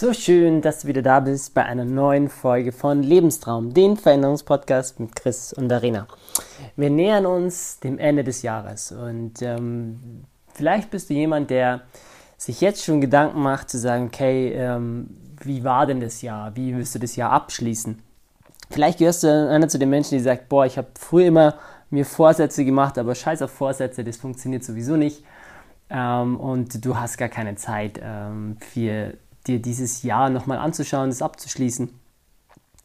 So 0.00 0.12
schön, 0.12 0.62
dass 0.62 0.82
du 0.82 0.86
wieder 0.86 1.02
da 1.02 1.18
bist 1.18 1.54
bei 1.54 1.64
einer 1.64 1.84
neuen 1.84 2.28
Folge 2.28 2.70
von 2.70 3.02
Lebenstraum, 3.02 3.74
den 3.74 3.96
Veränderungspodcast 3.96 5.00
mit 5.00 5.16
Chris 5.16 5.52
und 5.52 5.72
Arena. 5.72 6.06
Wir 6.76 6.88
nähern 6.88 7.26
uns 7.26 7.80
dem 7.80 7.98
Ende 7.98 8.22
des 8.22 8.42
Jahres 8.42 8.92
und 8.92 9.42
ähm, 9.42 10.22
vielleicht 10.54 10.90
bist 10.90 11.10
du 11.10 11.14
jemand, 11.14 11.50
der 11.50 11.80
sich 12.36 12.60
jetzt 12.60 12.84
schon 12.84 13.00
Gedanken 13.00 13.42
macht, 13.42 13.70
zu 13.70 13.76
sagen, 13.76 14.06
okay, 14.06 14.52
ähm, 14.52 15.10
wie 15.42 15.64
war 15.64 15.84
denn 15.84 15.98
das 15.98 16.22
Jahr? 16.22 16.54
Wie 16.54 16.76
wirst 16.76 16.94
du 16.94 17.00
das 17.00 17.16
Jahr 17.16 17.32
abschließen? 17.32 18.00
Vielleicht 18.70 19.00
gehörst 19.00 19.24
du 19.24 19.50
einer 19.50 19.66
zu 19.66 19.80
den 19.80 19.90
Menschen, 19.90 20.16
die 20.16 20.22
sagt, 20.22 20.48
boah, 20.48 20.64
ich 20.64 20.78
habe 20.78 20.90
früher 20.96 21.26
immer 21.26 21.54
mir 21.90 22.04
Vorsätze 22.04 22.64
gemacht, 22.64 22.98
aber 22.98 23.16
scheiß 23.16 23.42
auf 23.42 23.50
Vorsätze, 23.50 24.04
das 24.04 24.16
funktioniert 24.16 24.62
sowieso 24.62 24.94
nicht. 24.94 25.24
Ähm, 25.90 26.38
und 26.38 26.84
du 26.84 26.96
hast 26.96 27.18
gar 27.18 27.28
keine 27.28 27.56
Zeit 27.56 27.98
ähm, 28.00 28.58
für 28.60 29.14
dir 29.48 29.60
dieses 29.60 30.02
Jahr 30.02 30.30
nochmal 30.30 30.58
anzuschauen, 30.58 31.10
das 31.10 31.22
abzuschließen. 31.22 31.90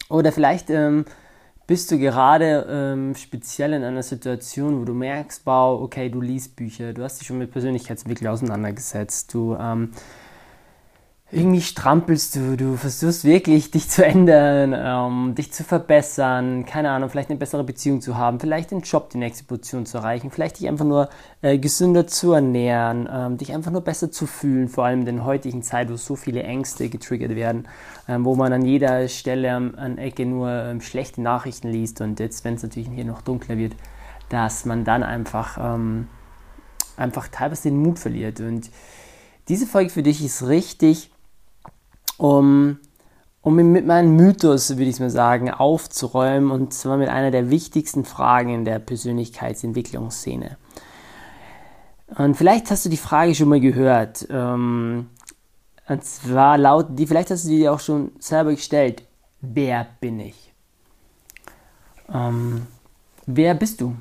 Oder 0.08 0.32
vielleicht 0.32 0.70
ähm, 0.70 1.04
bist 1.66 1.90
du 1.90 1.98
gerade 1.98 2.66
ähm, 2.68 3.14
speziell 3.14 3.72
in 3.72 3.84
einer 3.84 4.02
Situation, 4.02 4.80
wo 4.80 4.84
du 4.84 4.94
merkst, 4.94 5.46
wow, 5.46 5.80
okay, 5.80 6.10
du 6.10 6.20
liest 6.20 6.56
Bücher, 6.56 6.92
du 6.92 7.02
hast 7.02 7.20
dich 7.20 7.26
schon 7.26 7.38
mit 7.38 7.52
Persönlichkeitsentwicklung 7.52 8.32
auseinandergesetzt, 8.32 9.32
du 9.32 9.56
ähm, 9.58 9.92
irgendwie 11.30 11.62
strampelst 11.62 12.36
du, 12.36 12.56
du 12.56 12.76
versuchst 12.76 13.24
wirklich 13.24 13.70
dich 13.70 13.88
zu 13.88 14.04
ändern, 14.04 14.74
ähm, 14.76 15.34
dich 15.34 15.52
zu 15.52 15.64
verbessern, 15.64 16.64
keine 16.64 16.90
Ahnung, 16.90 17.08
vielleicht 17.08 17.30
eine 17.30 17.38
bessere 17.38 17.64
Beziehung 17.64 18.00
zu 18.00 18.16
haben, 18.16 18.38
vielleicht 18.38 18.70
den 18.70 18.82
Job, 18.82 19.10
die 19.10 19.18
nächste 19.18 19.44
Position 19.44 19.84
zu 19.84 19.98
erreichen, 19.98 20.30
vielleicht 20.30 20.60
dich 20.60 20.68
einfach 20.68 20.84
nur 20.84 21.08
äh, 21.42 21.58
gesünder 21.58 22.06
zu 22.06 22.32
ernähren, 22.32 23.08
ähm, 23.10 23.36
dich 23.38 23.52
einfach 23.52 23.72
nur 23.72 23.80
besser 23.80 24.12
zu 24.12 24.26
fühlen, 24.26 24.68
vor 24.68 24.84
allem 24.84 25.06
in 25.06 25.16
der 25.16 25.24
heutigen 25.24 25.62
Zeit, 25.62 25.90
wo 25.90 25.96
so 25.96 26.14
viele 26.14 26.42
Ängste 26.44 26.88
getriggert 26.88 27.34
werden, 27.34 27.66
ähm, 28.06 28.24
wo 28.24 28.36
man 28.36 28.52
an 28.52 28.64
jeder 28.64 29.08
Stelle 29.08 29.48
ähm, 29.48 29.74
an 29.76 29.98
Ecke 29.98 30.26
nur 30.26 30.50
ähm, 30.50 30.80
schlechte 30.82 31.20
Nachrichten 31.20 31.68
liest 31.68 32.00
und 32.00 32.20
jetzt, 32.20 32.44
wenn 32.44 32.54
es 32.54 32.62
natürlich 32.62 32.90
hier 32.94 33.04
noch 33.06 33.22
dunkler 33.22 33.56
wird, 33.56 33.74
dass 34.28 34.66
man 34.66 34.84
dann 34.84 35.02
einfach, 35.02 35.58
ähm, 35.58 36.06
einfach 36.96 37.28
teilweise 37.28 37.70
den 37.70 37.82
Mut 37.82 37.98
verliert. 37.98 38.40
Und 38.40 38.70
diese 39.48 39.66
Folge 39.66 39.90
für 39.90 40.02
dich 40.02 40.24
ist 40.24 40.46
richtig, 40.46 41.10
um, 42.18 42.78
um 43.42 43.54
mit 43.54 43.86
meinem 43.86 44.16
Mythos, 44.16 44.70
würde 44.70 44.84
ich 44.84 45.00
mal 45.00 45.10
sagen, 45.10 45.50
aufzuräumen 45.50 46.50
und 46.50 46.72
zwar 46.72 46.96
mit 46.96 47.08
einer 47.08 47.30
der 47.30 47.50
wichtigsten 47.50 48.04
Fragen 48.04 48.50
in 48.54 48.64
der 48.64 48.78
Persönlichkeitsentwicklungsszene. 48.78 50.56
Und 52.16 52.36
vielleicht 52.36 52.70
hast 52.70 52.84
du 52.84 52.88
die 52.88 52.96
Frage 52.96 53.34
schon 53.34 53.48
mal 53.48 53.60
gehört. 53.60 54.26
Ähm, 54.30 55.08
und 55.88 56.04
zwar 56.04 56.58
laut, 56.58 56.86
die, 56.90 57.06
vielleicht 57.06 57.30
hast 57.30 57.44
du 57.44 57.48
die 57.48 57.68
auch 57.68 57.80
schon 57.80 58.12
selber 58.18 58.50
gestellt. 58.52 59.02
Wer 59.40 59.86
bin 60.00 60.20
ich? 60.20 60.52
Ähm, 62.12 62.66
wer 63.26 63.54
bist 63.54 63.80
du? 63.80 63.96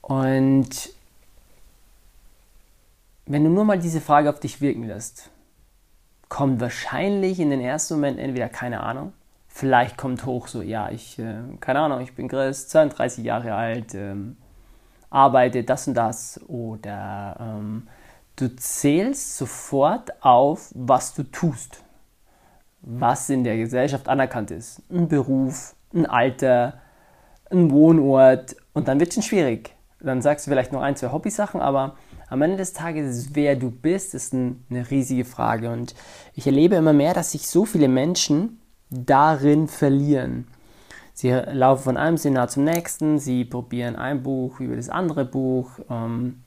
Und 0.00 0.90
wenn 3.26 3.44
du 3.44 3.50
nur 3.50 3.64
mal 3.64 3.78
diese 3.78 4.00
Frage 4.00 4.28
auf 4.28 4.40
dich 4.40 4.60
wirken 4.60 4.84
lässt, 4.84 5.30
kommt 6.34 6.60
wahrscheinlich 6.60 7.38
in 7.38 7.50
den 7.50 7.60
ersten 7.60 7.94
Moment 7.94 8.18
entweder 8.18 8.48
keine 8.48 8.80
Ahnung, 8.80 9.12
vielleicht 9.46 9.96
kommt 9.96 10.26
hoch 10.26 10.48
so, 10.48 10.62
ja, 10.62 10.90
ich, 10.90 11.16
äh, 11.20 11.36
keine 11.60 11.78
Ahnung, 11.78 12.00
ich 12.00 12.16
bin 12.16 12.26
Chris, 12.26 12.66
32 12.66 13.24
Jahre 13.24 13.54
alt, 13.54 13.94
ähm, 13.94 14.36
arbeite 15.10 15.62
das 15.62 15.86
und 15.86 15.94
das 15.94 16.40
oder 16.48 17.36
ähm, 17.38 17.86
du 18.34 18.48
zählst 18.56 19.36
sofort 19.36 20.24
auf, 20.24 20.72
was 20.74 21.14
du 21.14 21.22
tust, 21.22 21.84
was 22.80 23.30
in 23.30 23.44
der 23.44 23.56
Gesellschaft 23.56 24.08
anerkannt 24.08 24.50
ist. 24.50 24.82
Ein 24.90 25.06
Beruf, 25.06 25.76
ein 25.94 26.04
Alter, 26.04 26.80
ein 27.48 27.70
Wohnort 27.70 28.56
und 28.72 28.88
dann 28.88 28.98
wird 28.98 29.10
es 29.10 29.14
schon 29.14 29.22
schwierig. 29.22 29.76
Dann 30.00 30.20
sagst 30.20 30.48
du 30.48 30.50
vielleicht 30.50 30.72
noch 30.72 30.82
ein, 30.82 30.96
zwei 30.96 31.12
Hobbysachen, 31.12 31.60
aber 31.60 31.94
am 32.28 32.42
Ende 32.42 32.56
des 32.56 32.72
Tages 32.72 33.30
wer 33.34 33.56
du 33.56 33.70
bist, 33.70 34.14
ist 34.14 34.32
ein, 34.32 34.64
eine 34.70 34.90
riesige 34.90 35.24
Frage. 35.24 35.70
Und 35.70 35.94
ich 36.34 36.46
erlebe 36.46 36.76
immer 36.76 36.92
mehr, 36.92 37.14
dass 37.14 37.32
sich 37.32 37.46
so 37.46 37.64
viele 37.64 37.88
Menschen 37.88 38.60
darin 38.90 39.68
verlieren. 39.68 40.46
Sie 41.12 41.30
laufen 41.30 41.84
von 41.84 41.96
einem 41.96 42.16
Seminar 42.16 42.48
zum 42.48 42.64
nächsten, 42.64 43.18
sie 43.20 43.44
probieren 43.44 43.94
ein 43.94 44.22
Buch 44.22 44.58
über 44.58 44.74
das 44.74 44.88
andere 44.88 45.24
Buch. 45.24 45.70
Ähm, 45.88 46.42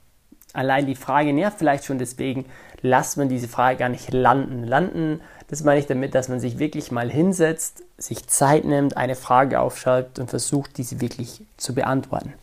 allein 0.52 0.86
die 0.86 0.94
Frage 0.94 1.32
nervt 1.32 1.58
vielleicht 1.58 1.84
schon, 1.84 1.98
deswegen 1.98 2.44
lasst 2.82 3.16
man 3.16 3.30
diese 3.30 3.48
Frage 3.48 3.78
gar 3.78 3.88
nicht 3.88 4.12
landen. 4.12 4.64
Landen, 4.64 5.20
das 5.48 5.64
meine 5.64 5.80
ich 5.80 5.86
damit, 5.86 6.14
dass 6.14 6.28
man 6.28 6.38
sich 6.38 6.58
wirklich 6.58 6.90
mal 6.90 7.10
hinsetzt, 7.10 7.82
sich 7.96 8.26
Zeit 8.26 8.66
nimmt, 8.66 8.96
eine 8.96 9.14
Frage 9.14 9.60
aufschreibt 9.60 10.18
und 10.18 10.28
versucht, 10.28 10.76
diese 10.76 11.00
wirklich 11.00 11.42
zu 11.56 11.74
beantworten. 11.74 12.34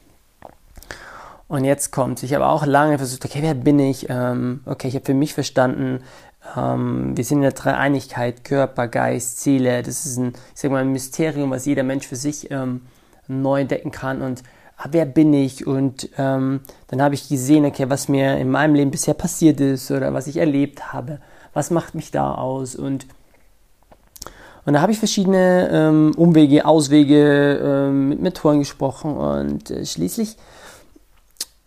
Und 1.47 1.63
jetzt 1.63 1.91
kommt, 1.91 2.23
ich 2.23 2.33
habe 2.33 2.47
auch 2.47 2.65
lange 2.65 2.97
versucht, 2.97 3.23
okay, 3.25 3.39
wer 3.41 3.53
bin 3.53 3.77
ich? 3.77 4.07
Ähm, 4.09 4.61
okay, 4.65 4.87
ich 4.87 4.95
habe 4.95 5.05
für 5.05 5.13
mich 5.13 5.33
verstanden, 5.33 5.99
ähm, 6.57 7.15
wir 7.15 7.23
sind 7.23 7.37
in 7.37 7.43
der 7.43 7.51
Dreieinigkeit, 7.51 8.43
Körper, 8.43 8.87
Geist, 8.87 9.41
Seele. 9.41 9.83
Das 9.83 10.05
ist 10.05 10.17
ein, 10.17 10.29
ich 10.53 10.61
sag 10.61 10.71
mal, 10.71 10.81
ein 10.81 10.91
Mysterium, 10.91 11.51
was 11.51 11.65
jeder 11.65 11.83
Mensch 11.83 12.07
für 12.07 12.15
sich 12.15 12.49
ähm, 12.49 12.81
neu 13.27 13.61
entdecken 13.61 13.91
kann. 13.91 14.23
Und 14.23 14.41
ah, 14.77 14.87
wer 14.91 15.05
bin 15.05 15.33
ich? 15.33 15.67
Und 15.67 16.09
ähm, 16.17 16.61
dann 16.87 17.01
habe 17.01 17.13
ich 17.13 17.29
gesehen, 17.29 17.65
okay, 17.65 17.89
was 17.89 18.07
mir 18.07 18.37
in 18.37 18.49
meinem 18.49 18.73
Leben 18.73 18.91
bisher 18.91 19.13
passiert 19.13 19.59
ist 19.59 19.91
oder 19.91 20.13
was 20.13 20.27
ich 20.27 20.37
erlebt 20.37 20.93
habe. 20.93 21.19
Was 21.53 21.69
macht 21.69 21.93
mich 21.93 22.11
da 22.11 22.33
aus? 22.33 22.75
Und 22.75 23.05
und 24.65 24.73
da 24.73 24.81
habe 24.81 24.91
ich 24.91 24.97
verschiedene 24.97 25.69
ähm, 25.71 26.11
Umwege, 26.17 26.65
Auswege 26.65 27.59
ähm, 27.63 28.09
mit 28.09 28.19
Mentoren 28.19 28.57
gesprochen 28.57 29.15
und 29.15 29.69
äh, 29.69 29.85
schließlich 29.85 30.37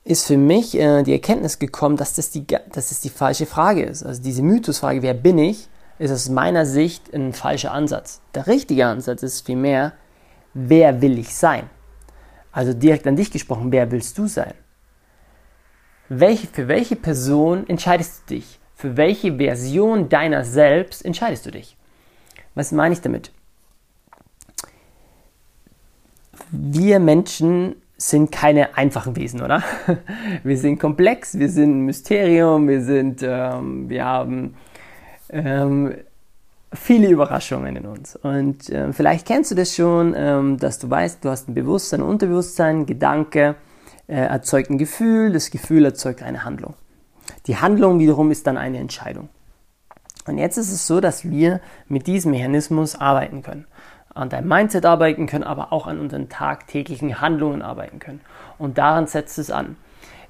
ist 0.09 0.27
für 0.27 0.39
mich 0.39 0.75
äh, 0.75 1.03
die 1.03 1.13
Erkenntnis 1.13 1.59
gekommen, 1.59 1.99
dass 1.99 2.15
das, 2.15 2.31
die, 2.31 2.47
dass 2.47 2.89
das 2.89 3.01
die 3.01 3.11
falsche 3.11 3.45
Frage 3.45 3.83
ist. 3.83 4.03
Also 4.03 4.23
diese 4.23 4.43
Mythosfrage, 4.43 5.03
wer 5.03 5.13
bin 5.13 5.37
ich, 5.37 5.69
ist 5.99 6.11
aus 6.11 6.31
meiner 6.31 6.65
Sicht 6.65 7.13
ein 7.13 7.35
falscher 7.35 7.73
Ansatz. 7.73 8.23
Der 8.35 8.47
richtige 8.47 8.87
Ansatz 8.87 9.23
ist 9.23 9.45
vielmehr, 9.45 9.93
wer 10.55 11.03
will 11.03 11.19
ich 11.19 11.35
sein? 11.35 11.69
Also 12.53 12.73
direkt 12.73 13.07
an 13.07 13.17
dich 13.17 13.31
gesprochen, 13.31 13.71
wer 13.71 13.91
willst 13.91 14.17
du 14.17 14.27
sein? 14.27 14.55
Welche, 16.09 16.47
für 16.47 16.69
welche 16.69 16.97
Person 16.97 17.69
entscheidest 17.69 18.23
du 18.23 18.37
dich? 18.37 18.59
Für 18.77 18.97
welche 18.97 19.37
Version 19.37 20.09
deiner 20.09 20.43
selbst 20.43 21.05
entscheidest 21.05 21.45
du 21.45 21.51
dich? 21.51 21.77
Was 22.55 22.73
meine 22.73 22.95
ich 22.95 23.03
damit? 23.03 23.31
Wir 26.51 26.99
Menschen 26.99 27.77
sind 28.01 28.31
keine 28.31 28.77
einfachen 28.77 29.17
Wesen, 29.17 29.43
oder? 29.43 29.63
Wir 30.45 30.57
sind 30.57 30.79
komplex, 30.79 31.37
wir 31.37 31.51
sind 31.51 31.81
ein 31.81 31.85
Mysterium, 31.85 32.69
wir 32.69 32.81
sind, 32.81 33.25
ähm, 33.25 33.89
wir 33.89 34.05
haben 34.05 34.55
ähm, 35.31 35.95
viele 36.73 37.09
Überraschungen 37.09 37.75
in 37.75 37.87
uns. 37.87 38.15
Und 38.15 38.71
ähm, 38.71 38.93
vielleicht 38.93 39.27
kennst 39.27 39.51
du 39.51 39.57
das 39.57 39.75
schon, 39.75 40.15
ähm, 40.17 40.59
dass 40.59 40.79
du 40.79 40.89
weißt, 40.89 41.25
du 41.25 41.29
hast 41.29 41.49
ein 41.49 41.55
Bewusstsein, 41.55 42.01
ein 42.01 42.07
Unterbewusstsein, 42.07 42.87
Gedanke 42.87 43.57
äh, 44.07 44.15
erzeugt 44.15 44.71
ein 44.71 44.79
Gefühl, 44.79 45.33
das 45.33 45.51
Gefühl 45.51 45.85
erzeugt 45.85 46.23
eine 46.23 46.45
Handlung. 46.45 46.75
Die 47.49 47.57
Handlung 47.57 47.99
wiederum 47.99 48.31
ist 48.31 48.47
dann 48.47 48.57
eine 48.57 48.79
Entscheidung. 48.79 49.29
Und 50.27 50.39
jetzt 50.39 50.57
ist 50.57 50.71
es 50.71 50.87
so, 50.87 51.01
dass 51.01 51.29
wir 51.29 51.61
mit 51.89 52.07
diesem 52.07 52.31
Mechanismus 52.31 52.95
arbeiten 52.95 53.43
können 53.43 53.67
an 54.19 54.29
deinem 54.29 54.49
Mindset 54.49 54.84
arbeiten 54.84 55.27
können, 55.27 55.45
aber 55.45 55.73
auch 55.73 55.87
an 55.87 55.99
unseren 55.99 56.29
tagtäglichen 56.29 57.21
Handlungen 57.21 57.62
arbeiten 57.62 57.99
können. 57.99 58.21
Und 58.59 58.79
daran 58.79 59.06
setzt 59.06 59.39
es 59.39 59.51
an. 59.51 59.77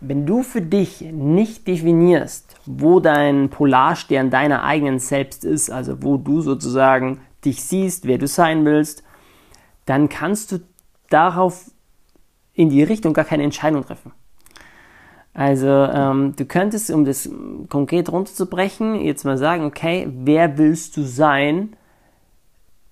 Wenn 0.01 0.27
du 0.27 0.43
für 0.43 0.63
dich 0.63 1.01
nicht 1.01 1.67
definierst, 1.67 2.55
wo 2.67 3.01
dein 3.01 3.51
Polarstern 3.51 4.31
deiner 4.31 4.63
eigenen 4.63 5.01
Selbst 5.01 5.45
ist, 5.45 5.71
also 5.71 6.03
wo 6.03 6.17
du 6.17 6.41
sozusagen 6.41 7.21
dich 7.45 7.65
siehst, 7.65 8.07
wer 8.07 8.19
du 8.19 8.29
sein 8.29 8.65
willst, 8.65 9.03
dann 9.87 10.09
kannst 10.09 10.53
du 10.53 10.61
darauf 11.11 11.71
in 12.53 12.71
die 12.71 12.83
Richtung 12.83 13.15
gar 13.15 13.25
keine 13.25 13.43
Entscheidung 13.43 13.85
treffen. 13.85 14.13
Also 15.35 15.69
ähm, 15.69 16.35
du 16.37 16.45
könntest, 16.45 16.91
um 16.91 17.05
das 17.05 17.31
konkret 17.69 18.11
runterzubrechen, 18.11 18.97
jetzt 18.97 19.25
mal 19.25 19.39
sagen, 19.39 19.65
okay, 19.65 20.09
wer 20.11 20.59
willst 20.59 20.97
du 20.97 21.03
sein, 21.03 21.77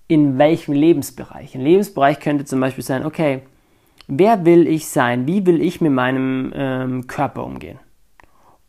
in 0.07 0.37
welchem 0.37 0.73
Lebensbereich. 0.73 1.55
Ein 1.55 1.61
Lebensbereich 1.61 2.19
könnte 2.19 2.45
zum 2.45 2.59
Beispiel 2.59 2.83
sein, 2.83 3.05
okay, 3.05 3.41
wer 4.07 4.45
will 4.45 4.67
ich 4.67 4.87
sein? 4.87 5.27
Wie 5.27 5.45
will 5.45 5.61
ich 5.61 5.81
mit 5.81 5.91
meinem 5.91 6.51
ähm, 6.55 7.07
Körper 7.07 7.43
umgehen? 7.43 7.79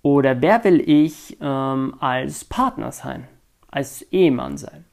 Oder 0.02 0.40
wer 0.40 0.64
will 0.64 0.80
ich 0.80 1.36
ähm, 1.40 1.94
als 2.00 2.44
Partner 2.44 2.92
sein? 2.92 3.28
Als 3.70 4.02
Ehemann 4.02 4.56
sein? 4.56 4.84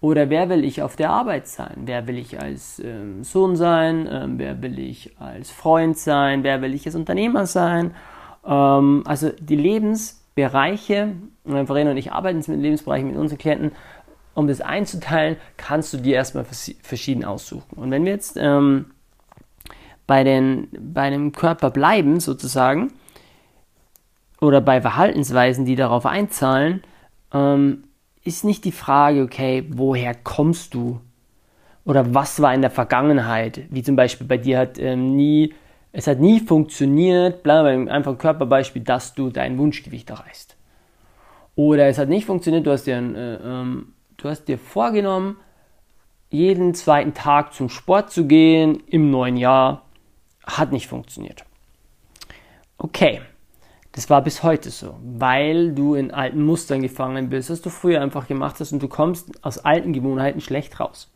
Oder 0.00 0.30
wer 0.30 0.48
will 0.48 0.64
ich 0.64 0.82
auf 0.82 0.96
der 0.96 1.10
Arbeit 1.10 1.46
sein? 1.46 1.82
Wer 1.84 2.06
will 2.06 2.18
ich 2.18 2.40
als 2.40 2.78
ähm, 2.78 3.22
Sohn 3.22 3.56
sein? 3.56 4.08
Ähm, 4.10 4.38
wer 4.38 4.62
will 4.62 4.78
ich 4.78 5.18
als 5.18 5.50
Freund 5.50 5.98
sein? 5.98 6.42
Wer 6.42 6.62
will 6.62 6.74
ich 6.74 6.86
als 6.86 6.94
Unternehmer 6.94 7.46
sein? 7.46 7.94
Ähm, 8.46 9.02
also 9.06 9.30
die 9.40 9.56
Lebens 9.56 10.20
Lebensbereiche, 10.40 11.12
Verena 11.44 11.90
und 11.90 11.96
ich 11.96 12.12
arbeiten 12.12 12.38
mit 12.38 12.60
Lebensbereichen 12.60 13.08
mit 13.08 13.16
unseren 13.16 13.38
Klienten, 13.38 13.72
um 14.40 14.48
das 14.48 14.60
einzuteilen, 14.60 15.36
kannst 15.56 15.92
du 15.92 15.98
dir 15.98 16.16
erstmal 16.16 16.44
verschieden 16.44 17.24
aussuchen. 17.24 17.76
Und 17.76 17.90
wenn 17.90 18.04
wir 18.04 18.12
jetzt 18.12 18.36
ähm, 18.36 18.86
bei, 20.06 20.24
den, 20.24 20.68
bei 20.72 21.10
dem 21.10 21.32
Körper 21.32 21.70
bleiben, 21.70 22.18
sozusagen, 22.18 22.92
oder 24.40 24.60
bei 24.60 24.80
Verhaltensweisen, 24.80 25.66
die 25.66 25.76
darauf 25.76 26.06
einzahlen, 26.06 26.82
ähm, 27.32 27.84
ist 28.24 28.44
nicht 28.44 28.64
die 28.64 28.72
Frage, 28.72 29.22
okay, 29.22 29.66
woher 29.70 30.14
kommst 30.14 30.74
du? 30.74 31.00
Oder 31.84 32.14
was 32.14 32.40
war 32.40 32.54
in 32.54 32.62
der 32.62 32.70
Vergangenheit? 32.70 33.62
Wie 33.70 33.82
zum 33.82 33.96
Beispiel 33.96 34.26
bei 34.26 34.38
dir 34.38 34.58
hat 34.58 34.78
ähm, 34.78 35.14
nie, 35.16 35.54
es 35.92 36.06
hat 36.06 36.20
nie 36.20 36.40
funktioniert, 36.40 37.42
bleiben 37.42 37.86
wir 37.86 37.92
einfach 37.92 38.12
ein 38.12 38.18
Körperbeispiel, 38.18 38.82
dass 38.82 39.14
du 39.14 39.30
dein 39.30 39.58
Wunschgewicht 39.58 40.10
erreichst. 40.10 40.56
Oder 41.56 41.88
es 41.88 41.98
hat 41.98 42.08
nicht 42.08 42.26
funktioniert, 42.26 42.66
du 42.66 42.70
hast 42.70 42.86
dir, 42.86 42.96
äh, 42.96 43.34
ähm, 43.44 43.92
du 44.20 44.28
hast 44.28 44.44
dir 44.44 44.58
vorgenommen, 44.58 45.36
jeden 46.30 46.74
zweiten 46.74 47.14
Tag 47.14 47.54
zum 47.54 47.68
Sport 47.68 48.10
zu 48.10 48.26
gehen 48.26 48.82
im 48.86 49.10
neuen 49.10 49.36
Jahr. 49.36 49.82
Hat 50.44 50.72
nicht 50.72 50.86
funktioniert. 50.86 51.44
Okay, 52.78 53.20
das 53.92 54.08
war 54.08 54.22
bis 54.22 54.42
heute 54.42 54.70
so, 54.70 54.94
weil 55.02 55.72
du 55.72 55.94
in 55.94 56.12
alten 56.12 56.42
Mustern 56.42 56.82
gefangen 56.82 57.28
bist, 57.28 57.50
was 57.50 57.60
du 57.60 57.70
früher 57.70 58.00
einfach 58.00 58.28
gemacht 58.28 58.56
hast 58.60 58.72
und 58.72 58.82
du 58.82 58.88
kommst 58.88 59.44
aus 59.44 59.58
alten 59.58 59.92
Gewohnheiten 59.92 60.40
schlecht 60.40 60.78
raus. 60.78 61.10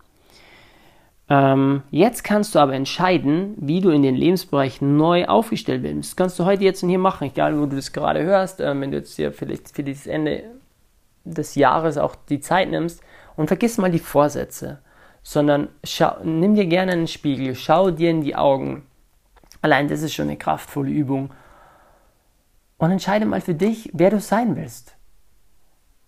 Ähm, 1.31 1.83
jetzt 1.91 2.23
kannst 2.23 2.55
du 2.55 2.59
aber 2.59 2.75
entscheiden, 2.75 3.55
wie 3.57 3.81
du 3.81 3.91
in 3.91 4.03
den 4.03 4.15
Lebensbereich 4.15 4.83
neu 4.83 5.25
aufgestellt 5.27 5.83
bist. 5.83 6.11
Das 6.11 6.17
kannst 6.17 6.39
du 6.39 6.45
heute 6.45 6.65
jetzt 6.65 6.83
und 6.83 6.91
hier 6.91 6.99
machen, 6.99 7.29
egal 7.29 7.59
wo 7.59 7.67
du 7.67 7.77
das 7.77 7.93
gerade 7.93 8.23
hörst, 8.23 8.61
ähm, 8.61 8.83
wenn 8.83 8.91
du 8.91 8.99
jetzt 8.99 9.17
hier 9.17 9.33
vielleicht 9.33 9.71
für 9.75 9.85
das 9.85 10.07
Ende 10.07 10.45
des 11.25 11.55
Jahres 11.55 11.99
auch 11.99 12.15
die 12.15 12.41
Zeit 12.41 12.71
nimmst 12.71 13.01
und 13.37 13.49
vergiss 13.49 13.79
mal 13.79 13.91
die 13.91 13.99
Vorsätze, 13.99 14.81
sondern 15.23 15.69
schau, 15.83 16.17
nimm 16.23 16.55
dir 16.55 16.67
gerne 16.67 16.93
einen 16.93 17.09
Spiegel, 17.09 17.55
schau 17.55 17.91
dir 17.91 18.11
in 18.11 18.21
die 18.21 18.37
Augen. 18.37 18.87
Allein 19.63 19.89
das 19.89 20.03
ist 20.03 20.15
schon 20.15 20.29
eine 20.29 20.37
kraftvolle 20.37 20.91
Übung 20.91 21.33
und 22.79 22.91
entscheide 22.91 23.25
mal 23.25 23.41
für 23.41 23.55
dich, 23.55 23.91
wer 23.93 24.11
du 24.11 24.21
sein 24.21 24.57
willst. 24.57 24.97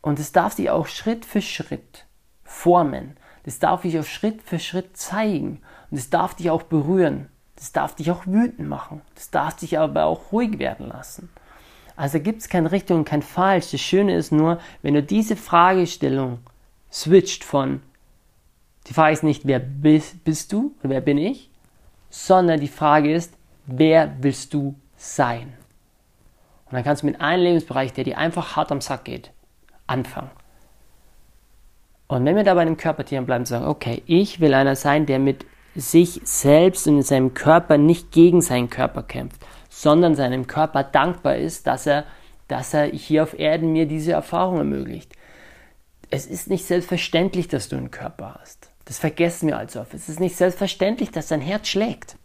Und 0.03 0.19
es 0.19 0.33
darf 0.33 0.55
dich 0.55 0.71
auch 0.71 0.87
Schritt 0.87 1.25
für 1.25 1.43
Schritt 1.43 2.07
formen. 2.45 3.17
Das 3.45 3.59
darf 3.59 3.83
dich 3.83 3.99
auch 3.99 4.05
Schritt 4.05 4.43
für 4.43 4.59
Schritt 4.59 4.97
zeigen. 4.97 5.63
Und 5.91 5.97
es 5.99 6.11
darf 6.11 6.35
dich 6.35 6.51
auch 6.51 6.63
berühren. 6.63 7.29
Das 7.57 7.73
darf 7.73 7.95
dich 7.95 8.11
auch 8.11 8.27
wütend 8.27 8.69
machen. 8.69 9.01
Das 9.15 9.31
darf 9.31 9.57
dich 9.57 9.79
aber 9.79 10.05
auch 10.05 10.33
ruhig 10.33 10.59
werden 10.59 10.89
lassen. 10.89 11.31
Also 11.96 12.20
gibt 12.20 12.43
es 12.43 12.48
kein 12.48 12.66
richtig 12.66 12.94
und 12.94 13.06
kein 13.06 13.22
falsch. 13.22 13.70
Das 13.70 13.81
Schöne 13.81 14.14
ist 14.14 14.31
nur, 14.31 14.60
wenn 14.82 14.94
du 14.94 15.02
diese 15.02 15.34
Fragestellung 15.34 16.38
switcht 16.93 17.43
von, 17.43 17.81
die 18.87 18.94
Frage 18.94 19.14
ist 19.14 19.25
nicht, 19.25 19.46
wer 19.46 19.58
bist, 19.58 20.22
bist 20.22 20.52
du 20.52 20.75
oder 20.81 20.90
wer 20.90 21.00
bin 21.00 21.19
ich, 21.19 21.50
sondern 22.10 22.60
die 22.60 22.69
Frage 22.69 23.12
ist, 23.12 23.34
wer 23.66 24.14
willst 24.20 24.54
du 24.54 24.76
sein? 24.96 25.54
Und 26.66 26.75
dann 26.75 26.84
kannst 26.84 27.02
du 27.02 27.06
mit 27.06 27.20
einem 27.20 27.43
Lebensbereich, 27.43 27.93
der 27.93 28.04
dir 28.04 28.19
einfach 28.19 28.56
hart 28.56 28.70
am 28.70 28.81
Sack 28.81 29.04
geht, 29.04 29.31
anfangen. 29.87 30.31
Und 32.08 32.25
wenn 32.25 32.37
wir 32.37 32.44
da 32.44 32.54
bei 32.54 32.64
dem 32.64 32.76
Körpertieren 32.76 33.26
bleiben 33.26 33.43
und 33.43 33.46
sagen, 33.46 33.66
okay, 33.66 34.02
ich 34.06 34.40
will 34.40 34.54
einer 34.54 34.76
sein, 34.76 35.06
der 35.06 35.19
mit 35.19 35.44
sich 35.75 36.20
selbst 36.25 36.87
und 36.87 36.98
in 36.98 37.02
seinem 37.02 37.34
Körper 37.34 37.78
nicht 37.78 38.12
gegen 38.12 38.40
seinen 38.40 38.70
Körper 38.70 39.02
kämpft, 39.02 39.44
sondern 39.76 40.14
seinem 40.14 40.46
Körper 40.46 40.84
dankbar 40.84 41.37
ist, 41.37 41.67
dass 41.67 41.87
er, 41.87 42.06
dass 42.49 42.73
er 42.73 42.87
hier 42.87 43.23
auf 43.23 43.38
Erden 43.38 43.73
mir 43.73 43.84
diese 43.84 44.12
Erfahrung 44.12 44.56
ermöglicht. 44.56 45.12
Es 46.08 46.26
ist 46.26 46.49
nicht 46.49 46.64
selbstverständlich, 46.64 47.49
dass 47.49 47.69
du 47.69 47.76
einen 47.76 47.90
Körper 47.90 48.38
hast. 48.40 48.70
Das 48.87 48.99
vergessen 48.99 49.49
wir 49.49 49.58
also 49.58 49.81
oft. 49.81 49.93
Es 49.93 50.08
ist 50.08 50.19
nicht 50.19 50.34
selbstverständlich, 50.34 51.11
dass 51.11 51.28
dein 51.28 51.43
Herz 51.43 51.69
schlägt. 51.69 52.17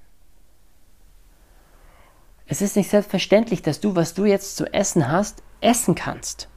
Es 2.45 2.61
ist 2.61 2.77
nicht 2.77 2.89
selbstverständlich, 2.89 3.61
dass 3.61 3.81
du, 3.81 3.97
was 3.97 4.13
du 4.13 4.23
jetzt 4.23 4.55
zu 4.55 4.73
essen 4.73 5.11
hast, 5.11 5.43
essen 5.59 5.93
kannst. 5.93 6.47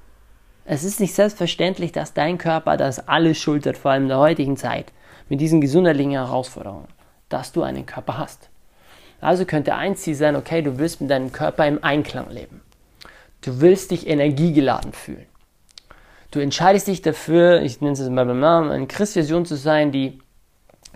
Es 0.65 0.85
ist 0.85 1.01
nicht 1.01 1.15
selbstverständlich, 1.15 1.91
dass 1.91 2.15
dein 2.15 2.39
Körper 2.39 2.77
das 2.77 3.09
alles 3.09 3.39
schultert, 3.39 3.77
vor 3.77 3.91
allem 3.91 4.05
in 4.05 4.09
der 4.11 4.19
heutigen 4.19 4.57
Zeit, 4.57 4.93
mit 5.29 5.41
diesen 5.41 5.61
gesundheitlichen 5.61 6.13
Herausforderungen, 6.13 6.87
dass 7.29 7.51
du 7.51 7.65
einen 7.65 7.85
Körper 7.85 8.17
hast. 8.17 8.49
Also 9.21 9.45
könnte 9.45 9.75
ein 9.75 9.97
Ziel 9.97 10.15
sein, 10.15 10.37
okay, 10.37 10.63
du 10.63 10.79
willst 10.79 11.01
mit 11.01 11.11
deinem 11.11 11.33
Körper 11.33 11.67
im 11.67 11.83
Einklang 11.83 12.31
leben. 12.31 12.61
Du 13.41 13.61
willst 13.61 13.91
dich 13.91 14.07
energiegeladen 14.07 14.93
fühlen. 14.93 15.27
Du 16.31 16.41
entscheidest 16.41 16.89
dich 16.89 17.01
dafür, 17.03 17.63
ich 17.63 17.81
nenne 17.81 17.93
es 17.93 18.09
mal 18.09 18.27
beim 18.27 18.41
Namen, 18.41 18.71
eine 18.71 18.87
Chris-Version 18.87 19.47
zu 19.47 19.57
sein, 19.57 19.93
die, 19.93 20.19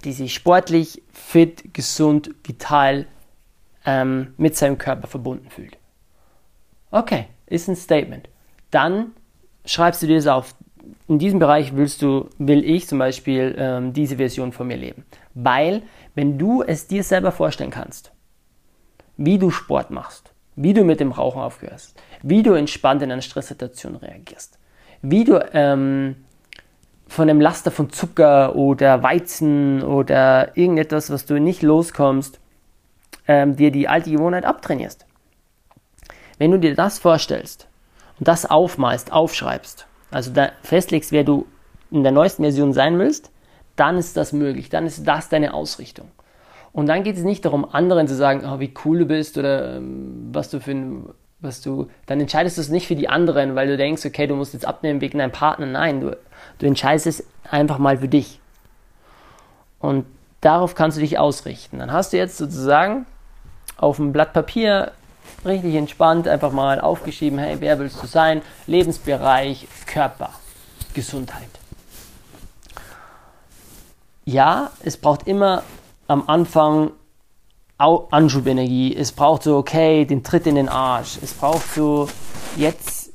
die 0.05 0.13
sich 0.13 0.35
sportlich, 0.35 1.03
fit, 1.13 1.75
gesund, 1.75 2.31
vital 2.45 3.07
ähm, 3.87 4.35
mit 4.37 4.57
seinem 4.57 4.79
Körper 4.79 5.07
verbunden 5.07 5.49
fühlt. 5.51 5.79
Okay, 6.91 7.27
ist 7.47 7.69
ein 7.69 7.77
Statement. 7.77 8.29
Dann 8.71 9.13
schreibst 9.65 10.03
du 10.03 10.07
dir 10.07 10.17
das 10.17 10.27
auf. 10.27 10.55
In 11.07 11.19
diesem 11.19 11.39
Bereich 11.39 11.75
willst 11.77 12.03
du, 12.03 12.29
will 12.39 12.65
ich 12.65 12.87
zum 12.87 12.99
Beispiel 12.99 13.55
ähm, 13.59 13.93
diese 13.93 14.17
Version 14.17 14.53
von 14.53 14.67
mir 14.67 14.77
leben. 14.77 15.05
Weil, 15.35 15.83
wenn 16.15 16.39
du 16.39 16.63
es 16.63 16.87
dir 16.87 17.03
selber 17.03 17.33
vorstellen 17.33 17.71
kannst, 17.71 18.13
wie 19.17 19.39
du 19.39 19.51
Sport 19.51 19.91
machst, 19.91 20.33
wie 20.57 20.75
du 20.75 20.85
mit 20.85 21.01
dem 21.01 21.13
Rauchen 21.13 21.41
aufhörst, 21.41 22.01
wie 22.23 22.43
du 22.43 22.53
entspannt 22.53 23.03
in 23.03 23.11
einer 23.11 23.23
Stresssituation 23.23 23.97
reagierst, 23.97 24.59
wie 25.03 25.25
du 25.25 25.41
ähm, 25.53 26.17
von 27.09 27.27
dem 27.27 27.41
Laster 27.41 27.71
von 27.71 27.91
Zucker 27.91 28.55
oder 28.55 29.03
Weizen 29.03 29.83
oder 29.83 30.57
irgendetwas, 30.57 31.11
was 31.11 31.27
du 31.27 31.41
nicht 31.41 31.63
loskommst, 31.63 32.39
ähm, 33.27 33.57
dir 33.57 33.71
die 33.71 33.89
alte 33.89 34.11
Gewohnheit 34.11 34.45
abtrainierst. 34.45 35.07
Wenn 36.39 36.53
du 36.53 36.59
dir 36.59 36.75
das 36.75 36.99
vorstellst 36.99 37.67
und 38.19 38.29
das 38.29 38.47
aufmalst, 38.47 39.13
aufschreibst, 39.13 39.88
also 40.11 40.33
da 40.33 40.51
festlegst, 40.63 41.13
wer 41.13 41.25
du 41.25 41.47
in 41.91 42.03
der 42.03 42.13
neuesten 42.13 42.43
Version 42.43 42.73
sein 42.73 42.99
willst, 42.99 43.31
dann 43.77 43.97
ist 43.97 44.17
das 44.17 44.33
möglich, 44.33 44.69
dann 44.69 44.87
ist 44.87 45.07
das 45.07 45.29
deine 45.29 45.55
Ausrichtung. 45.55 46.11
Und 46.73 46.87
dann 46.87 47.03
geht 47.03 47.17
es 47.17 47.23
nicht 47.23 47.45
darum, 47.45 47.65
anderen 47.65 48.09
zu 48.09 48.15
sagen, 48.15 48.43
oh, 48.45 48.61
wie 48.61 48.73
cool 48.85 49.01
du 49.01 49.07
bist 49.07 49.39
oder 49.39 49.77
ähm, 49.77 50.31
was 50.33 50.51
du 50.51 50.61
für 50.61 50.73
ein, 50.73 51.09
was 51.41 51.61
du, 51.61 51.89
dann 52.07 52.21
entscheidest 52.21 52.57
du 52.57 52.61
es 52.61 52.69
nicht 52.69 52.87
für 52.87 52.97
die 52.97 53.09
anderen, 53.09 53.55
weil 53.55 53.69
du 53.69 53.77
denkst, 53.77 54.05
okay, 54.05 54.27
du 54.27 54.35
musst 54.35 54.53
jetzt 54.53 54.67
abnehmen 54.67 55.01
wegen 55.01 55.19
deinem 55.19 55.33
Partner. 55.33 55.67
Nein, 55.67 56.01
du, 56.01 56.17
du 56.59 56.67
entscheidest 56.67 57.07
es 57.07 57.27
einfach 57.51 57.79
mal 57.79 57.99
für 57.99 58.09
dich. 58.09 58.41
Und 59.79 60.05
darauf 60.41 60.75
kannst 60.75 60.97
du 60.97 61.01
dich 61.01 61.19
ausrichten. 61.19 61.79
Dann 61.79 61.93
hast 61.93 62.13
du 62.13 62.17
jetzt 62.17 62.37
sozusagen 62.37 63.07
auf 63.77 63.97
dem 63.97 64.13
Blatt 64.13 64.33
Papier 64.33 64.93
richtig 65.45 65.75
entspannt 65.75 66.29
einfach 66.29 66.53
mal 66.53 66.81
aufgeschrieben, 66.81 67.39
hey, 67.39 67.57
wer 67.61 67.79
willst 67.79 68.03
du 68.03 68.07
sein? 68.07 68.43
Lebensbereich, 68.67 69.69
Körper, 69.87 70.31
Gesundheit. 70.95 71.49
Ja, 74.25 74.71
es 74.83 74.97
braucht 74.97 75.27
immer 75.27 75.63
am 76.07 76.25
Anfang 76.29 76.93
Anschubenergie. 77.79 78.95
Es 78.95 79.13
braucht 79.13 79.45
so, 79.45 79.57
okay, 79.57 80.05
den 80.05 80.25
Tritt 80.25 80.47
in 80.47 80.57
den 80.57 80.69
Arsch. 80.69 81.19
Es 81.23 81.33
braucht 81.33 81.75
so, 81.75 82.09
jetzt, 82.57 83.13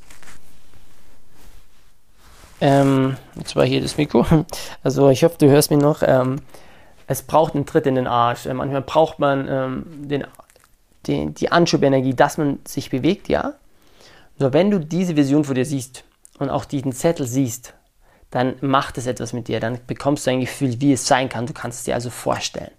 ähm, 2.62 3.18
jetzt 3.36 3.56
war 3.56 3.65
hier 3.65 3.82
das 3.82 3.98
Mikro. 3.98 4.25
Also 4.84 5.10
ich 5.10 5.24
hoffe, 5.24 5.36
du 5.38 5.50
hörst 5.50 5.70
mich 5.70 5.82
noch. 5.82 6.01
Ähm, 6.01 6.38
es 7.08 7.24
braucht 7.24 7.56
einen 7.56 7.65
Tritt 7.65 7.86
in 7.86 7.96
den 7.96 8.08
Arsch. 8.08 8.46
Manchmal 8.46 8.82
braucht 8.82 9.20
man 9.20 9.48
ähm, 9.50 9.86
den 10.08 10.25
die, 11.07 11.33
die 11.33 11.51
Anschubenergie, 11.51 12.13
dass 12.13 12.38
man 12.38 12.60
sich 12.65 12.89
bewegt, 12.89 13.29
ja. 13.29 13.53
Nur 14.39 14.53
wenn 14.53 14.72
du 14.72 14.79
diese 14.79 15.15
Vision 15.15 15.43
vor 15.43 15.55
dir 15.55 15.65
siehst 15.65 16.03
und 16.39 16.50
auch 16.50 16.65
diesen 16.65 16.91
Zettel 16.91 17.27
siehst, 17.27 17.74
dann 18.31 18.55
macht 18.62 18.98
es 18.98 19.05
etwas 19.05 19.31
mit 19.31 19.48
dir. 19.48 19.60
Dann 19.60 19.79
bekommst 19.86 20.25
du 20.25 20.31
ein 20.31 20.39
Gefühl, 20.39 20.81
wie 20.81 20.93
es 20.93 21.05
sein 21.05 21.29
kann. 21.29 21.45
Du 21.45 21.53
kannst 21.53 21.79
es 21.79 21.86
dir 21.86 21.93
also 21.93 22.10
vorstellen. 22.10 22.72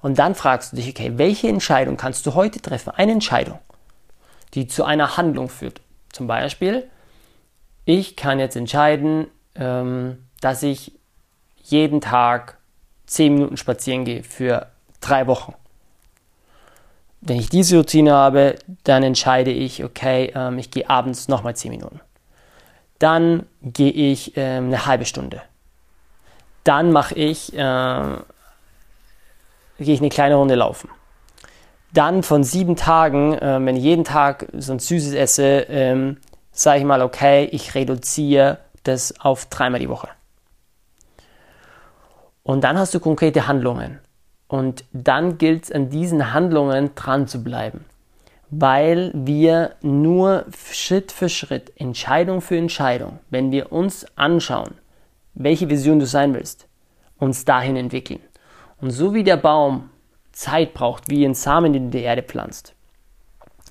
Und 0.00 0.18
dann 0.18 0.34
fragst 0.34 0.72
du 0.72 0.76
dich, 0.76 0.88
okay, 0.88 1.12
welche 1.16 1.48
Entscheidung 1.48 1.96
kannst 1.96 2.24
du 2.26 2.34
heute 2.34 2.60
treffen? 2.60 2.90
Eine 2.90 3.12
Entscheidung, 3.12 3.58
die 4.54 4.66
zu 4.66 4.84
einer 4.84 5.16
Handlung 5.16 5.48
führt. 5.48 5.80
Zum 6.12 6.26
Beispiel, 6.26 6.88
ich 7.84 8.16
kann 8.16 8.38
jetzt 8.38 8.56
entscheiden, 8.56 9.26
ähm, 9.54 10.24
dass 10.40 10.62
ich 10.62 10.92
jeden 11.62 12.00
Tag 12.00 12.58
10 13.06 13.34
Minuten 13.34 13.56
spazieren 13.56 14.04
gehe 14.04 14.22
für 14.22 14.68
drei 15.00 15.26
Wochen 15.26 15.54
wenn 17.26 17.38
ich 17.38 17.48
diese 17.48 17.76
Routine 17.76 18.12
habe, 18.12 18.56
dann 18.84 19.02
entscheide 19.02 19.50
ich, 19.50 19.82
okay, 19.82 20.32
ähm, 20.34 20.58
ich 20.58 20.70
gehe 20.70 20.88
abends 20.88 21.26
nochmal 21.26 21.56
10 21.56 21.72
Minuten. 21.72 22.00
Dann 23.00 23.46
gehe 23.62 23.90
ich 23.90 24.34
ähm, 24.36 24.66
eine 24.66 24.86
halbe 24.86 25.04
Stunde. 25.04 25.42
Dann 26.62 26.92
mache 26.92 27.16
ich, 27.16 27.52
äh, 27.52 27.56
gehe 27.56 28.24
ich 29.94 30.00
eine 30.00 30.08
kleine 30.08 30.36
Runde 30.36 30.54
laufen. 30.54 30.88
Dann 31.92 32.22
von 32.22 32.44
sieben 32.44 32.76
Tagen, 32.76 33.34
äh, 33.34 33.58
wenn 33.60 33.76
ich 33.76 33.82
jeden 33.82 34.04
Tag 34.04 34.46
so 34.56 34.72
ein 34.72 34.78
Süßes 34.78 35.14
esse, 35.14 35.66
ähm, 35.68 36.18
sage 36.52 36.78
ich 36.78 36.84
mal, 36.84 37.02
okay, 37.02 37.46
ich 37.46 37.74
reduziere 37.74 38.58
das 38.84 39.20
auf 39.20 39.46
dreimal 39.46 39.80
die 39.80 39.88
Woche. 39.88 40.08
Und 42.44 42.62
dann 42.62 42.78
hast 42.78 42.94
du 42.94 43.00
konkrete 43.00 43.48
Handlungen. 43.48 43.98
Und 44.48 44.84
dann 44.92 45.38
gilt 45.38 45.64
es 45.64 45.72
an 45.72 45.90
diesen 45.90 46.32
Handlungen 46.32 46.94
dran 46.94 47.26
zu 47.26 47.42
bleiben. 47.42 47.84
Weil 48.48 49.10
wir 49.14 49.74
nur 49.82 50.46
Schritt 50.70 51.10
für 51.10 51.28
Schritt, 51.28 51.72
Entscheidung 51.76 52.40
für 52.40 52.56
Entscheidung, 52.56 53.18
wenn 53.28 53.50
wir 53.50 53.72
uns 53.72 54.06
anschauen, 54.16 54.74
welche 55.34 55.68
Vision 55.68 55.98
du 55.98 56.06
sein 56.06 56.32
willst, 56.32 56.68
uns 57.18 57.44
dahin 57.44 57.76
entwickeln. 57.76 58.20
Und 58.80 58.90
so 58.90 59.14
wie 59.14 59.24
der 59.24 59.36
Baum 59.36 59.90
Zeit 60.32 60.74
braucht, 60.74 61.10
wie 61.10 61.24
ein 61.24 61.34
Samen, 61.34 61.72
den 61.72 61.82
du 61.82 61.86
in 61.86 62.02
die 62.02 62.06
Erde 62.06 62.22
pflanzt, 62.22 62.74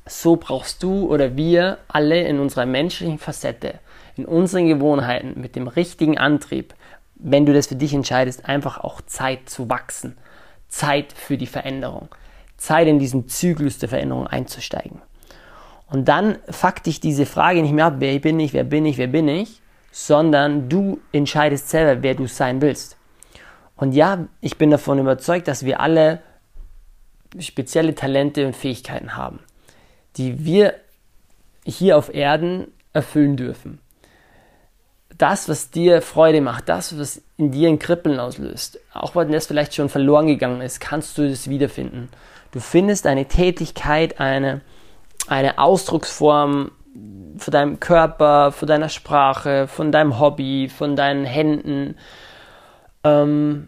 so 0.07 0.35
brauchst 0.35 0.83
du 0.83 1.11
oder 1.11 1.35
wir 1.37 1.77
alle 1.87 2.23
in 2.23 2.39
unserer 2.39 2.65
menschlichen 2.65 3.17
Facette, 3.17 3.79
in 4.17 4.25
unseren 4.25 4.67
Gewohnheiten, 4.67 5.39
mit 5.39 5.55
dem 5.55 5.67
richtigen 5.67 6.17
Antrieb, 6.17 6.73
wenn 7.15 7.45
du 7.45 7.53
das 7.53 7.67
für 7.67 7.75
dich 7.75 7.93
entscheidest, 7.93 8.45
einfach 8.45 8.79
auch 8.79 9.01
Zeit 9.01 9.49
zu 9.49 9.69
wachsen, 9.69 10.17
Zeit 10.75 11.13
für 11.13 11.37
die 11.37 11.47
Veränderung, 11.47 12.09
Zeit 12.57 12.87
in 12.87 12.99
diesen 12.99 13.29
Zyklus 13.29 13.79
der 13.79 13.87
Veränderung 13.87 14.27
einzusteigen. 14.27 15.01
Und 15.89 16.09
dann 16.09 16.37
fuck 16.49 16.83
dich 16.83 16.99
diese 16.99 17.25
Frage 17.25 17.61
nicht 17.61 17.71
mehr 17.71 17.85
ab, 17.85 17.95
wer 17.99 18.19
bin 18.19 18.39
ich, 18.41 18.51
wer 18.51 18.65
bin 18.65 18.85
ich, 18.85 18.97
wer 18.97 19.07
bin 19.07 19.29
ich, 19.29 19.61
sondern 19.91 20.67
du 20.67 20.99
entscheidest 21.13 21.69
selber, 21.69 22.03
wer 22.03 22.15
du 22.15 22.27
sein 22.27 22.61
willst. 22.61 22.97
Und 23.77 23.93
ja, 23.93 24.27
ich 24.41 24.57
bin 24.57 24.69
davon 24.69 24.99
überzeugt, 24.99 25.47
dass 25.47 25.63
wir 25.63 25.79
alle 25.79 26.21
spezielle 27.39 27.95
Talente 27.95 28.45
und 28.45 28.55
Fähigkeiten 28.55 29.15
haben, 29.15 29.39
die 30.17 30.43
wir 30.43 30.73
hier 31.65 31.97
auf 31.97 32.13
Erden 32.13 32.67
erfüllen 32.91 33.37
dürfen. 33.37 33.79
Das, 35.17 35.47
was 35.47 35.71
dir 35.71 36.01
Freude 36.01 36.41
macht, 36.41 36.67
das, 36.67 36.99
was 36.99 37.21
in 37.37 37.51
dir 37.51 37.69
ein 37.69 37.79
Kribbeln 37.79 38.19
auslöst, 38.19 38.79
auch 38.93 39.15
wenn 39.15 39.31
das 39.31 39.47
vielleicht 39.47 39.73
schon 39.73 39.89
verloren 39.89 40.27
gegangen 40.27 40.61
ist, 40.61 40.79
kannst 40.79 41.17
du 41.17 41.29
das 41.29 41.49
wiederfinden. 41.49 42.09
Du 42.51 42.59
findest 42.59 43.07
eine 43.07 43.25
Tätigkeit, 43.25 44.19
eine, 44.19 44.61
eine 45.27 45.57
Ausdrucksform 45.57 46.71
von 47.37 47.51
deinem 47.51 47.79
Körper, 47.79 48.51
von 48.51 48.67
deiner 48.67 48.89
Sprache, 48.89 49.67
von 49.67 49.91
deinem 49.91 50.19
Hobby, 50.19 50.69
von 50.69 50.95
deinen 50.95 51.25
Händen, 51.25 51.95
ähm, 53.03 53.67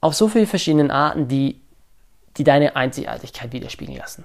auf 0.00 0.14
so 0.14 0.28
viele 0.28 0.46
verschiedene 0.46 0.92
Arten, 0.92 1.28
die, 1.28 1.60
die 2.36 2.44
deine 2.44 2.76
Einzigartigkeit 2.76 3.52
widerspiegeln 3.52 3.98
lassen, 3.98 4.24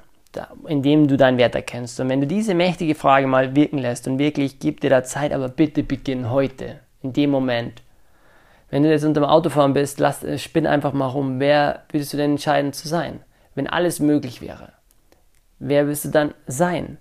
indem 0.67 1.07
du 1.07 1.17
deinen 1.17 1.37
Wert 1.37 1.55
erkennst. 1.55 1.99
Und 1.99 2.09
wenn 2.09 2.21
du 2.21 2.27
diese 2.27 2.53
mächtige 2.53 2.95
Frage 2.95 3.27
mal 3.27 3.55
wirken 3.55 3.77
lässt 3.77 4.07
und 4.07 4.19
wirklich 4.19 4.59
gib 4.59 4.81
dir 4.81 4.89
da 4.89 5.03
Zeit, 5.03 5.33
aber 5.33 5.49
bitte 5.49 5.83
beginn 5.83 6.29
heute, 6.29 6.79
in 7.01 7.13
dem 7.13 7.29
Moment. 7.29 7.81
Wenn 8.69 8.83
du 8.83 8.89
jetzt 8.89 9.05
unter 9.05 9.21
dem 9.21 9.29
Autofahren 9.29 9.73
bist, 9.73 9.99
lass, 9.99 10.23
äh, 10.23 10.37
spinn 10.37 10.67
einfach 10.67 10.93
mal 10.93 11.07
rum, 11.07 11.39
wer 11.39 11.83
würdest 11.91 12.13
du 12.13 12.17
denn 12.17 12.31
entscheiden 12.31 12.73
zu 12.73 12.87
sein? 12.87 13.21
Wenn 13.53 13.67
alles 13.67 13.99
möglich 13.99 14.41
wäre, 14.41 14.73
wer 15.59 15.87
wirst 15.87 16.05
du 16.05 16.09
dann 16.09 16.33
sein? 16.47 16.97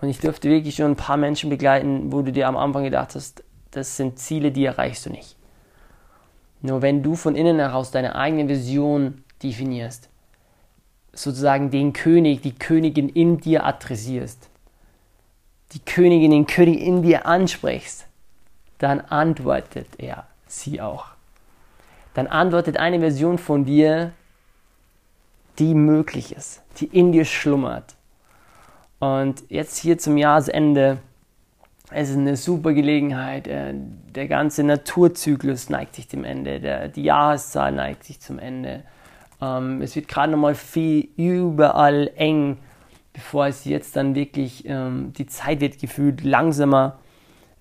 Und 0.00 0.08
ich 0.08 0.18
durfte 0.18 0.50
wirklich 0.50 0.76
schon 0.76 0.92
ein 0.92 0.96
paar 0.96 1.16
Menschen 1.16 1.50
begleiten, 1.50 2.12
wo 2.12 2.22
du 2.22 2.30
dir 2.30 2.48
am 2.48 2.56
Anfang 2.56 2.84
gedacht 2.84 3.14
hast, 3.14 3.42
das 3.70 3.96
sind 3.96 4.18
Ziele, 4.18 4.52
die 4.52 4.64
erreichst 4.64 5.06
du 5.06 5.10
nicht. 5.10 5.36
Nur 6.60 6.82
wenn 6.82 7.02
du 7.02 7.14
von 7.14 7.34
innen 7.34 7.58
heraus 7.58 7.90
deine 7.90 8.14
eigene 8.14 8.48
Vision 8.48 9.24
definierst, 9.42 10.10
sozusagen 11.18 11.70
den 11.70 11.92
König, 11.92 12.42
die 12.42 12.52
Königin 12.52 13.08
in 13.08 13.38
dir 13.38 13.64
adressierst, 13.64 14.48
die 15.72 15.80
Königin, 15.80 16.30
den 16.30 16.46
König 16.46 16.80
in 16.80 17.02
dir 17.02 17.26
ansprichst, 17.26 18.06
dann 18.78 19.00
antwortet 19.00 19.88
er 19.98 20.26
sie 20.46 20.80
auch. 20.80 21.06
Dann 22.14 22.26
antwortet 22.26 22.76
eine 22.76 23.00
Version 23.00 23.38
von 23.38 23.64
dir, 23.64 24.12
die 25.58 25.74
möglich 25.74 26.34
ist, 26.34 26.62
die 26.78 26.86
in 26.86 27.12
dir 27.12 27.24
schlummert. 27.24 27.94
Und 28.98 29.42
jetzt 29.48 29.76
hier 29.78 29.98
zum 29.98 30.16
Jahresende 30.16 30.98
es 31.90 32.10
ist 32.10 32.16
eine 32.16 32.36
super 32.36 32.72
Gelegenheit. 32.72 33.46
Äh, 33.46 33.74
der 34.14 34.28
ganze 34.28 34.64
Naturzyklus 34.64 35.70
neigt 35.70 35.94
sich 35.94 36.08
dem 36.08 36.24
Ende, 36.24 36.90
die 36.94 37.02
Jahreszahl 37.02 37.72
neigt 37.72 38.04
sich 38.04 38.20
zum 38.20 38.38
Ende. 38.38 38.82
Ähm, 39.40 39.82
es 39.82 39.96
wird 39.96 40.08
gerade 40.08 40.32
nochmal 40.32 40.54
viel 40.54 41.08
überall 41.16 42.10
eng, 42.16 42.58
bevor 43.12 43.46
es 43.46 43.64
jetzt 43.64 43.96
dann 43.96 44.14
wirklich, 44.14 44.64
ähm, 44.66 45.12
die 45.16 45.26
Zeit 45.26 45.60
wird 45.60 45.78
gefühlt 45.78 46.22
langsamer, 46.22 46.98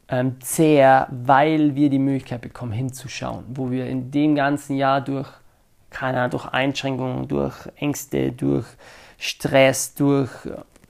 ähm, 0.08 0.39
zäher, 0.39 1.08
weil 1.10 1.75
wir 1.75 1.89
die 1.89 2.00
Möglichkeit 2.00 2.41
bekommen 2.41 2.72
hinzuschauen, 2.72 3.44
wo 3.50 3.72
wir 3.72 3.88
in 3.88 4.12
dem 4.12 4.36
ganzen 4.36 4.75
Jahr 4.75 5.01
durch, 5.01 5.27
keine 5.89 6.20
Ahnung, 6.20 6.32
durch 6.32 6.46
Einschränkungen, 6.46 7.27
durch 7.27 7.55
Ängste, 7.75 8.32
durch 8.32 8.65
Stress, 9.17 9.96
durch 9.96 10.29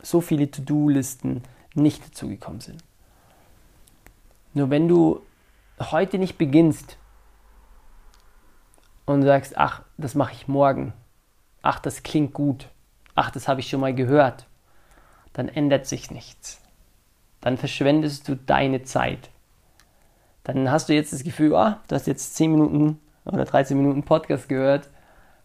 so 0.02 0.22
viele 0.22 0.50
To-Do-Listen 0.52 1.42
nicht 1.76 2.06
dazugekommen 2.06 2.62
sind. 2.62 2.84
Nur 4.54 4.70
wenn 4.70 4.88
du 4.88 5.22
heute 5.80 6.18
nicht 6.18 6.38
beginnst 6.38 6.98
und 9.06 9.24
sagst, 9.24 9.58
ach, 9.58 9.84
das 9.98 10.16
mache 10.16 10.34
ich 10.34 10.48
morgen, 10.48 10.94
ach, 11.62 11.80
das 11.80 12.04
klingt 12.04 12.34
gut, 12.34 12.70
ach, 13.16 13.32
das 13.32 13.48
habe 13.48 13.60
ich 13.60 13.70
schon 13.70 13.80
mal 13.80 13.94
gehört, 13.94 14.48
dann 15.34 15.48
ändert 15.48 15.86
sich 15.86 16.12
nichts. 16.12 16.62
Dann 17.42 17.58
verschwendest 17.58 18.28
du 18.28 18.36
deine 18.36 18.84
Zeit. 18.84 19.30
Dann 20.44 20.72
hast 20.72 20.90
du 20.90 20.94
jetzt 20.94 21.14
das 21.14 21.24
Gefühl, 21.24 21.56
ah, 21.56 21.82
du 21.88 21.96
hast 21.96 22.08
jetzt 22.08 22.36
10 22.36 22.52
Minuten 22.52 23.00
oder 23.26 23.46
13 23.46 23.78
Minuten 23.78 24.04
Podcast 24.04 24.50
gehört, 24.50 24.90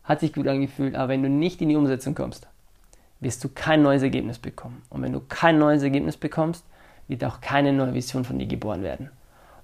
hat 0.05 0.21
sich 0.21 0.33
gut 0.33 0.49
angefühlt, 0.49 0.95
aber 0.95 1.09
wenn 1.09 1.23
du 1.23 1.29
nicht 1.29 1.61
in 1.61 1.69
die 1.69 1.77
Umsetzung 1.77 2.15
kommst, 2.15 2.49
wirst 3.21 3.45
du 3.45 3.49
kein 3.49 3.83
neues 3.83 4.03
Ergebnis 4.03 4.39
bekommen. 4.39 4.83
Und 4.89 5.03
wenn 5.03 5.13
du 5.13 5.21
kein 5.21 5.59
neues 5.59 5.83
Ergebnis 5.83 6.17
bekommst, 6.17 6.65
wird 7.09 7.25
auch 7.25 7.41
keine 7.41 7.73
neue 7.73 7.95
Vision 7.95 8.25
von 8.25 8.39
dir 8.39 8.47
geboren 8.47 8.83
werden. 8.83 9.11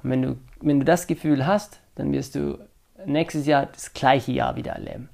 Und 0.02 0.10
wenn 0.10 0.22
du, 0.22 0.36
wenn 0.60 0.78
du 0.78 0.84
das 0.84 1.06
Gefühl 1.06 1.46
hast, 1.46 1.80
dann 1.94 2.12
wirst 2.12 2.34
du 2.34 2.58
nächstes 3.06 3.46
Jahr 3.46 3.66
das 3.66 3.92
gleiche 3.94 4.32
Jahr 4.32 4.56
wieder 4.56 4.72
erleben. 4.72 5.08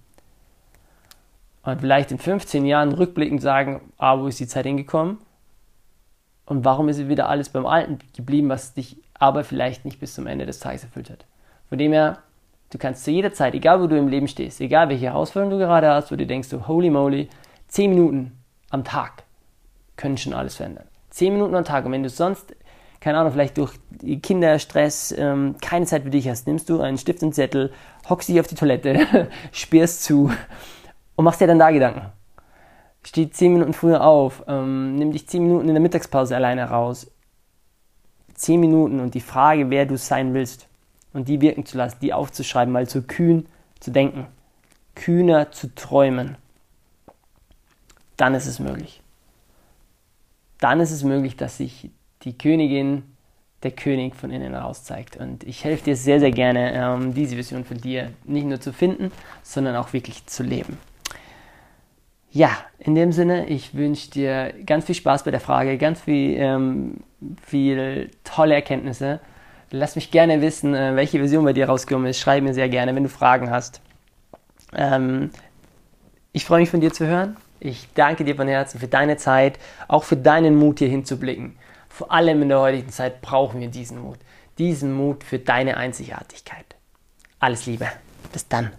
Und 1.63 1.81
vielleicht 1.81 2.11
in 2.11 2.19
15 2.19 2.65
Jahren 2.65 2.93
rückblickend 2.93 3.41
sagen, 3.41 3.93
ah, 3.99 4.19
wo 4.19 4.27
ist 4.27 4.41
die 4.41 4.49
Zeit 4.49 4.67
hingekommen? 4.67 5.19
Und 6.45 6.65
warum 6.65 6.89
ist 6.89 7.09
wieder 7.09 7.29
alles 7.29 7.49
beim 7.49 7.67
Alten 7.67 7.99
geblieben, 8.17 8.49
was 8.49 8.75
dich 8.75 8.97
aber 9.15 9.45
vielleicht 9.45 9.85
nicht 9.85 10.01
bis 10.01 10.15
zum 10.15 10.27
Ende 10.27 10.45
des 10.45 10.59
Tages 10.59 10.83
erfüllt 10.83 11.09
hat? 11.09 11.25
Von 11.69 11.79
dem 11.79 11.93
her, 11.93 12.19
du 12.71 12.79
kannst 12.79 13.05
zu 13.05 13.13
jeder 13.13 13.33
Zeit, 13.33 13.55
egal 13.55 13.81
wo 13.81 13.87
du 13.87 13.97
im 13.97 14.09
Leben 14.09 14.27
stehst, 14.27 14.61
egal 14.61 14.89
welche 14.89 15.07
Herausforderung 15.07 15.59
du 15.59 15.65
gerade 15.65 15.89
hast, 15.89 16.11
wo 16.11 16.17
du 16.17 16.27
denkst, 16.27 16.49
so, 16.49 16.67
holy 16.67 16.91
moly, 16.91 17.29
10 17.69 17.91
Minuten 17.91 18.39
am 18.71 18.83
Tag 18.83 19.23
können 19.97 20.17
schon 20.17 20.35
alles 20.35 20.57
verändern. 20.57 20.89
10 21.11 21.33
Minuten 21.33 21.55
am 21.55 21.65
Tag. 21.65 21.85
Und 21.85 21.93
wenn 21.93 22.03
du 22.03 22.11
sonst, 22.11 22.57
keine 23.02 23.18
Ahnung, 23.18 23.32
vielleicht 23.32 23.59
durch 23.59 23.73
Kinderstress 24.23 25.12
ähm, 25.18 25.56
keine 25.61 25.87
Zeit 25.87 26.04
für 26.04 26.11
dich 26.11 26.28
hast, 26.28 26.47
nimmst 26.47 26.68
du 26.68 26.80
einen 26.80 26.99
Stift 26.99 27.23
und 27.25 27.35
Zettel, 27.35 27.73
hockst 28.09 28.28
dich 28.28 28.38
auf 28.38 28.47
die 28.47 28.54
Toilette, 28.54 29.28
sperrst 29.52 30.04
zu 30.04 30.30
und 31.16 31.25
machst 31.25 31.40
dir 31.40 31.49
dann 31.49 31.59
da 31.59 31.73
Gedanken. 31.73 32.12
Steh 33.04 33.28
10 33.28 33.54
Minuten 33.54 33.73
früher 33.73 34.04
auf, 34.04 34.44
ähm, 34.47 34.94
nimm 34.94 35.11
dich 35.11 35.28
10 35.28 35.42
Minuten 35.42 35.66
in 35.66 35.75
der 35.75 35.82
Mittagspause 35.82 36.37
alleine 36.37 36.71
raus. 36.71 37.11
10 38.35 38.61
Minuten 38.61 39.00
und 39.00 39.14
die 39.14 39.21
Frage, 39.21 39.68
wer 39.71 39.85
du 39.85 39.99
sein 39.99 40.32
willst 40.32 40.68
und 41.12 41.28
die 41.28 41.40
wirken 41.40 41.66
zu 41.66 41.76
lassen, 41.76 41.99
die 42.00 42.12
aufzuschreiben, 42.12 42.73
mal 42.73 42.87
zu 42.87 43.02
kühn 43.02 43.47
zu 43.80 43.90
denken, 43.90 44.28
kühner 44.94 45.50
zu 45.50 45.75
träumen, 45.75 46.37
dann 48.16 48.35
ist 48.35 48.47
es 48.47 48.61
möglich 48.61 49.02
dann 50.62 50.78
ist 50.78 50.92
es 50.92 51.02
möglich, 51.02 51.37
dass 51.37 51.56
sich 51.56 51.90
die 52.23 52.37
Königin, 52.37 53.05
der 53.62 53.71
König 53.71 54.17
von 54.17 54.31
innen 54.31 54.52
heraus 54.52 54.85
zeigt. 54.85 55.17
Und 55.17 55.45
ich 55.45 55.64
helfe 55.64 55.85
dir 55.85 55.97
sehr, 55.97 56.21
sehr 56.21 56.31
gerne, 56.31 56.73
ähm, 56.75 57.14
diese 57.14 57.37
Vision 57.37 57.64
von 57.64 57.79
dir 57.79 58.11
nicht 58.25 58.47
nur 58.47 58.61
zu 58.61 58.73
finden, 58.73 59.12
sondern 59.43 59.76
auch 59.76 59.93
wirklich 59.93 60.26
zu 60.26 60.43
leben. 60.43 60.79
Ja, 62.31 62.50
in 62.79 62.95
dem 62.95 63.12
Sinne, 63.12 63.47
ich 63.47 63.75
wünsche 63.75 64.11
dir 64.11 64.55
ganz 64.64 64.87
viel 64.87 64.95
Spaß 64.95 65.25
bei 65.25 65.31
der 65.31 65.41
Frage, 65.41 65.76
ganz 65.76 66.00
viel, 66.00 66.37
ähm, 66.38 66.97
viel 67.45 68.11
tolle 68.25 68.55
Erkenntnisse. 68.55 69.21
Lass 69.71 69.97
mich 69.97 70.11
gerne 70.11 70.41
wissen, 70.41 70.75
äh, 70.75 70.97
welche 70.97 71.21
Vision 71.23 71.45
bei 71.45 71.52
dir 71.52 71.67
rausgekommen 71.67 72.09
ist. 72.09 72.19
Schreib 72.21 72.43
mir 72.43 72.55
sehr 72.55 72.69
gerne, 72.69 72.95
wenn 72.95 73.02
du 73.02 73.09
Fragen 73.11 73.50
hast. 73.50 73.83
Ähm, 74.75 75.31
ich 76.33 76.47
freue 76.47 76.61
mich 76.61 76.71
von 76.71 76.81
dir 76.81 76.93
zu 76.93 77.07
hören. 77.07 77.37
Ich 77.61 77.87
danke 77.95 78.25
dir 78.25 78.35
von 78.35 78.49
Herzen 78.49 78.81
für 78.81 78.88
deine 78.88 79.19
Zeit, 79.19 79.59
auch 79.87 80.05
für 80.05 80.17
deinen 80.17 80.57
Mut 80.57 80.79
hier 80.79 80.88
hinzublicken. 80.88 81.57
Vor 81.93 82.11
allem 82.11 82.41
in 82.41 82.49
der 82.49 82.61
heutigen 82.61 82.89
Zeit 82.89 83.21
brauchen 83.21 83.61
wir 83.61 83.69
diesen 83.69 83.99
Mut. 83.99 84.19
Diesen 84.57 84.95
Mut 84.95 85.25
für 85.25 85.39
deine 85.39 85.77
Einzigartigkeit. 85.77 86.65
Alles 87.39 87.67
Liebe. 87.67 87.87
Bis 88.33 88.49
dann. 88.49 88.73